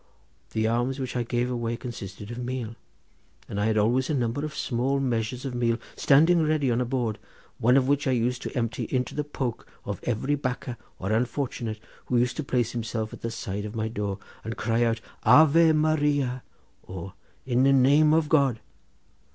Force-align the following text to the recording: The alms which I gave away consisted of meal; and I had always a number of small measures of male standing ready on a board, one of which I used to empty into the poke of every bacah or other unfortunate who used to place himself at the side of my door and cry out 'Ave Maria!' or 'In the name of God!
The 0.53 0.67
alms 0.67 0.97
which 0.97 1.15
I 1.15 1.21
gave 1.21 1.51
away 1.51 1.77
consisted 1.77 2.31
of 2.31 2.39
meal; 2.39 2.73
and 3.47 3.61
I 3.61 3.67
had 3.67 3.77
always 3.77 4.09
a 4.09 4.15
number 4.15 4.43
of 4.43 4.55
small 4.55 4.99
measures 4.99 5.45
of 5.45 5.53
male 5.53 5.77
standing 5.95 6.41
ready 6.43 6.71
on 6.71 6.81
a 6.81 6.85
board, 6.85 7.19
one 7.59 7.77
of 7.77 7.87
which 7.87 8.07
I 8.07 8.11
used 8.11 8.41
to 8.41 8.57
empty 8.57 8.85
into 8.85 9.13
the 9.13 9.23
poke 9.23 9.67
of 9.85 9.99
every 10.01 10.33
bacah 10.35 10.77
or 10.97 11.09
other 11.09 11.17
unfortunate 11.17 11.79
who 12.07 12.17
used 12.17 12.35
to 12.37 12.43
place 12.43 12.71
himself 12.71 13.13
at 13.13 13.21
the 13.21 13.29
side 13.29 13.63
of 13.63 13.75
my 13.75 13.87
door 13.89 14.17
and 14.43 14.57
cry 14.57 14.81
out 14.83 15.01
'Ave 15.21 15.71
Maria!' 15.73 16.41
or 16.81 17.13
'In 17.45 17.61
the 17.61 17.71
name 17.73 18.11
of 18.11 18.27
God! 18.27 18.59